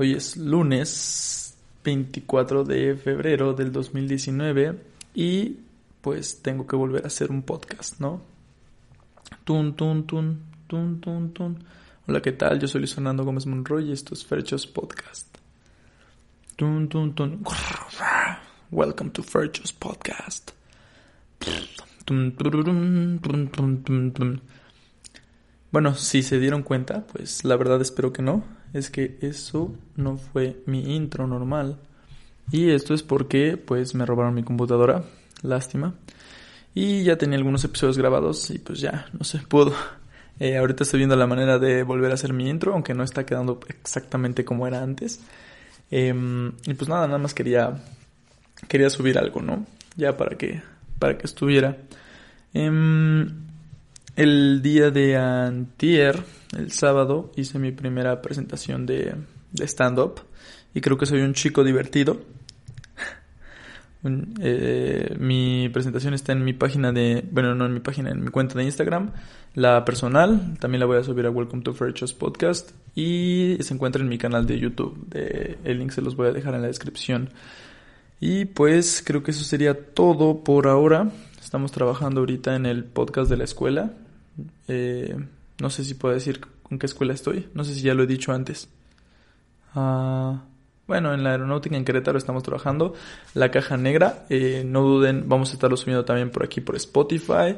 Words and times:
Hoy 0.00 0.14
es 0.14 0.38
lunes 0.38 1.58
24 1.84 2.64
de 2.64 2.96
febrero 2.96 3.52
del 3.52 3.70
2019 3.70 4.82
y 5.14 5.58
pues 6.00 6.40
tengo 6.40 6.66
que 6.66 6.74
volver 6.74 7.04
a 7.04 7.08
hacer 7.08 7.30
un 7.30 7.42
podcast, 7.42 8.00
¿no? 8.00 8.22
Tun, 9.44 9.76
tun, 9.76 10.06
tun, 10.06 10.40
tun, 10.66 11.02
tun, 11.02 11.34
tun. 11.34 11.64
Hola, 12.08 12.22
¿qué 12.22 12.32
tal? 12.32 12.58
Yo 12.58 12.66
soy 12.66 12.80
Luis 12.80 12.94
Fernando 12.94 13.26
Gómez 13.26 13.44
Monroy 13.44 13.90
y 13.90 13.92
esto 13.92 14.14
es 14.14 14.24
Ferchos 14.24 14.66
Podcast. 14.66 15.36
Tun, 16.56 16.88
tun, 16.88 17.14
tun. 17.14 17.44
Welcome 18.70 19.10
to 19.10 19.22
Ferchos 19.22 19.74
Podcast. 19.74 20.52
Bueno, 25.70 25.94
si 25.94 26.22
se 26.22 26.38
dieron 26.38 26.62
cuenta, 26.62 27.06
pues 27.06 27.44
la 27.44 27.56
verdad 27.56 27.82
espero 27.82 28.14
que 28.14 28.22
no 28.22 28.59
es 28.72 28.90
que 28.90 29.18
eso 29.20 29.74
no 29.96 30.16
fue 30.16 30.62
mi 30.66 30.94
intro 30.94 31.26
normal. 31.26 31.78
Y 32.50 32.70
esto 32.70 32.94
es 32.94 33.02
porque 33.02 33.56
pues 33.56 33.94
me 33.94 34.06
robaron 34.06 34.34
mi 34.34 34.42
computadora, 34.42 35.04
lástima. 35.42 35.94
Y 36.74 37.02
ya 37.02 37.16
tenía 37.16 37.36
algunos 37.36 37.64
episodios 37.64 37.98
grabados 37.98 38.50
y 38.50 38.58
pues 38.58 38.80
ya, 38.80 39.06
no 39.12 39.24
sé, 39.24 39.40
puedo. 39.48 39.72
Eh, 40.42 40.56
ahorita 40.56 40.84
estoy 40.84 40.96
viendo 40.96 41.16
la 41.16 41.26
manera 41.26 41.58
de 41.58 41.82
volver 41.82 42.10
a 42.10 42.14
hacer 42.14 42.32
mi 42.32 42.48
intro, 42.48 42.72
aunque 42.72 42.94
no 42.94 43.04
está 43.04 43.26
quedando 43.26 43.60
exactamente 43.68 44.42
como 44.42 44.66
era 44.66 44.82
antes. 44.82 45.20
Em, 45.90 46.52
y 46.64 46.72
pues 46.72 46.88
nada, 46.88 47.06
nada 47.06 47.18
más 47.18 47.34
quería, 47.34 47.78
quería 48.66 48.88
subir 48.88 49.18
algo, 49.18 49.42
¿no? 49.42 49.66
Ya 49.96 50.16
para 50.16 50.38
que, 50.38 50.62
para 50.98 51.18
que 51.18 51.26
estuviera. 51.26 51.76
Em, 52.54 53.49
el 54.20 54.60
día 54.60 54.90
de 54.90 55.16
antier, 55.16 56.22
el 56.54 56.70
sábado, 56.72 57.32
hice 57.36 57.58
mi 57.58 57.72
primera 57.72 58.20
presentación 58.20 58.84
de, 58.84 59.14
stand-up 59.60 60.20
y 60.74 60.82
creo 60.82 60.98
que 60.98 61.06
soy 61.06 61.22
un 61.22 61.32
chico 61.32 61.64
divertido. 61.64 62.20
Eh, 64.02 65.14
mi 65.18 65.68
presentación 65.68 66.14
está 66.14 66.32
en 66.32 66.42
mi 66.42 66.54
página 66.54 66.90
de, 66.90 67.22
bueno, 67.30 67.54
no 67.54 67.66
en 67.66 67.74
mi 67.74 67.80
página, 67.80 68.08
en 68.08 68.24
mi 68.24 68.30
cuenta 68.30 68.58
de 68.58 68.64
Instagram, 68.64 69.10
la 69.52 69.84
personal, 69.84 70.56
también 70.58 70.80
la 70.80 70.86
voy 70.86 70.96
a 70.96 71.02
subir 71.02 71.26
a 71.26 71.30
Welcome 71.30 71.62
to 71.62 71.74
Fairchos 71.74 72.14
Podcast 72.14 72.70
y 72.94 73.58
se 73.60 73.74
encuentra 73.74 74.00
en 74.00 74.08
mi 74.08 74.16
canal 74.16 74.46
de 74.46 74.58
YouTube, 74.58 75.06
el 75.12 75.78
link 75.78 75.90
se 75.90 76.00
los 76.00 76.16
voy 76.16 76.28
a 76.28 76.32
dejar 76.32 76.54
en 76.54 76.62
la 76.62 76.68
descripción. 76.68 77.28
Y 78.20 78.46
pues 78.46 79.02
creo 79.04 79.22
que 79.22 79.32
eso 79.32 79.44
sería 79.44 79.92
todo 79.92 80.44
por 80.44 80.66
ahora. 80.66 81.10
Estamos 81.42 81.70
trabajando 81.70 82.20
ahorita 82.20 82.56
en 82.56 82.64
el 82.64 82.84
podcast 82.84 83.28
de 83.28 83.36
la 83.36 83.44
escuela. 83.44 83.92
Eh, 84.68 85.16
no 85.60 85.70
sé 85.70 85.84
si 85.84 85.94
puedo 85.94 86.14
decir 86.14 86.40
con 86.62 86.78
qué 86.78 86.86
escuela 86.86 87.12
estoy. 87.12 87.48
No 87.54 87.64
sé 87.64 87.74
si 87.74 87.82
ya 87.82 87.94
lo 87.94 88.02
he 88.02 88.06
dicho 88.06 88.32
antes. 88.32 88.68
Ah, 89.74 90.44
bueno, 90.86 91.14
en 91.14 91.22
la 91.22 91.30
aeronáutica 91.30 91.76
en 91.76 91.84
Querétaro 91.84 92.18
estamos 92.18 92.42
trabajando. 92.42 92.94
La 93.34 93.50
caja 93.50 93.76
negra. 93.76 94.26
Eh, 94.28 94.64
no 94.66 94.82
duden, 94.82 95.28
vamos 95.28 95.50
a 95.50 95.52
estarlo 95.54 95.76
subiendo 95.76 96.04
también 96.04 96.30
por 96.30 96.44
aquí 96.44 96.60
por 96.60 96.76
Spotify. 96.76 97.56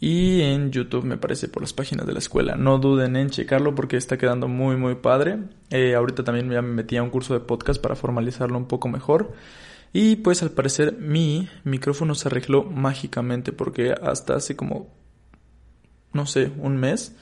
Y 0.00 0.42
en 0.42 0.70
YouTube 0.70 1.04
me 1.04 1.16
parece 1.16 1.48
por 1.48 1.62
las 1.62 1.72
páginas 1.72 2.06
de 2.06 2.12
la 2.12 2.20
escuela. 2.20 2.54
No 2.54 2.78
duden 2.78 3.16
en 3.16 3.30
checarlo 3.30 3.74
porque 3.74 3.96
está 3.96 4.16
quedando 4.16 4.46
muy 4.46 4.76
muy 4.76 4.94
padre. 4.94 5.38
Eh, 5.70 5.94
ahorita 5.94 6.22
también 6.24 6.50
ya 6.50 6.62
me 6.62 6.72
metí 6.72 6.96
a 6.96 7.02
un 7.02 7.10
curso 7.10 7.34
de 7.34 7.40
podcast 7.40 7.80
para 7.82 7.96
formalizarlo 7.96 8.56
un 8.56 8.66
poco 8.66 8.88
mejor. 8.88 9.32
Y 9.92 10.16
pues 10.16 10.42
al 10.42 10.50
parecer 10.50 10.96
mi 10.98 11.48
micrófono 11.64 12.14
se 12.14 12.28
arregló 12.28 12.64
mágicamente 12.64 13.52
porque 13.52 13.92
hasta 13.92 14.36
hace 14.36 14.54
como, 14.54 14.88
no 16.12 16.26
sé, 16.26 16.50
un 16.58 16.76
mes 16.76 17.12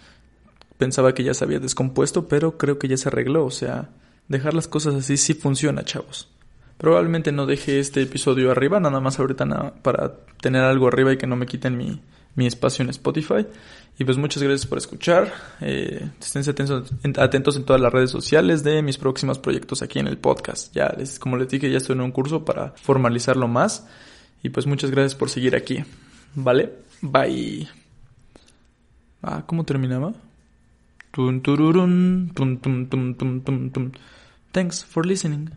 pensaba 0.79 1.15
que 1.15 1.25
ya 1.25 1.34
se 1.34 1.45
había 1.45 1.59
descompuesto, 1.59 2.29
pero 2.29 2.59
creo 2.59 2.79
que 2.79 2.89
ya 2.89 2.97
se 2.97 3.09
arregló. 3.09 3.45
O 3.45 3.51
sea, 3.51 3.91
dejar 4.29 4.55
las 4.55 4.69
cosas 4.69 4.95
así 4.95 5.17
sí 5.17 5.34
funciona, 5.34 5.84
chavos. 5.84 6.29
Probablemente 6.79 7.33
no 7.33 7.47
deje 7.47 7.79
este 7.79 8.03
episodio 8.03 8.51
arriba, 8.51 8.79
nada 8.81 9.01
más 9.01 9.19
ahorita 9.19 9.75
para 9.83 10.14
tener 10.41 10.63
algo 10.63 10.89
arriba 10.89 11.13
y 11.13 11.17
que 11.17 11.27
no 11.27 11.36
me 11.36 11.47
quiten 11.47 11.77
mi, 11.77 12.02
mi 12.35 12.47
espacio 12.47 12.83
en 12.83 12.91
Spotify. 12.91 13.47
Y 13.98 14.05
pues 14.05 14.19
muchas 14.19 14.42
gracias 14.42 14.67
por 14.67 14.77
escuchar. 14.77 15.33
Eh, 15.63 16.11
estén 16.20 16.42
atentos, 16.47 16.92
atentos 17.17 17.57
en 17.57 17.64
todas 17.64 17.80
las 17.80 17.91
redes 17.91 18.11
sociales 18.11 18.63
de 18.63 18.83
mis 18.83 18.98
próximos 18.98 19.39
proyectos 19.39 19.80
aquí 19.80 19.98
en 19.98 20.07
el 20.07 20.18
podcast. 20.18 20.74
Ya 20.74 20.95
les, 20.98 21.18
como 21.18 21.39
les 21.39 21.48
dije, 21.48 21.70
ya 21.70 21.79
estoy 21.79 21.95
en 21.95 22.03
un 22.03 22.13
curso 22.13 22.45
para 22.45 22.73
formalizarlo 22.73 23.48
más. 23.48 23.86
Y 24.42 24.51
pues 24.51 24.67
muchas 24.67 24.91
gracias 24.91 25.14
por 25.14 25.30
seguir 25.30 25.57
aquí. 25.57 25.83
¿Vale? 26.35 26.74
Bye. 27.01 27.86
Ah, 29.23 29.45
¿cómo 29.47 29.65
terminaba? 29.65 30.15
Tun, 31.11 31.41
tururun, 31.43 32.31
tum, 32.35 32.59
tum, 32.59 32.87
tum, 32.87 33.15
tum, 33.15 33.41
tum, 33.41 33.71
tum. 33.71 33.93
Thanks 34.53 34.85
for 34.85 35.07
listening. 35.07 35.51